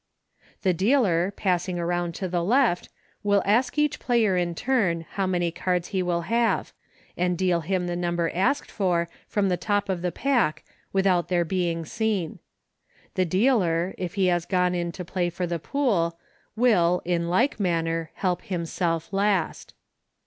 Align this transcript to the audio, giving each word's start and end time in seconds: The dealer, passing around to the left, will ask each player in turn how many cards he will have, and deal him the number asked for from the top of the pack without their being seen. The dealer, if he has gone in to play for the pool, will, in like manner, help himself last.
The 0.63 0.73
dealer, 0.73 1.29
passing 1.29 1.77
around 1.77 2.15
to 2.15 2.27
the 2.27 2.43
left, 2.43 2.89
will 3.21 3.43
ask 3.45 3.77
each 3.77 3.99
player 3.99 4.35
in 4.35 4.55
turn 4.55 5.05
how 5.11 5.27
many 5.27 5.51
cards 5.51 5.89
he 5.89 6.01
will 6.01 6.21
have, 6.21 6.73
and 7.15 7.37
deal 7.37 7.61
him 7.61 7.85
the 7.85 7.95
number 7.95 8.31
asked 8.33 8.71
for 8.71 9.07
from 9.27 9.47
the 9.49 9.57
top 9.57 9.89
of 9.89 10.01
the 10.01 10.11
pack 10.11 10.63
without 10.91 11.27
their 11.27 11.45
being 11.45 11.85
seen. 11.85 12.39
The 13.13 13.25
dealer, 13.25 13.93
if 13.95 14.15
he 14.15 14.25
has 14.25 14.47
gone 14.47 14.73
in 14.73 14.91
to 14.93 15.05
play 15.05 15.29
for 15.29 15.45
the 15.45 15.59
pool, 15.59 16.17
will, 16.55 17.03
in 17.05 17.29
like 17.29 17.59
manner, 17.59 18.09
help 18.15 18.41
himself 18.41 19.13
last. 19.13 19.75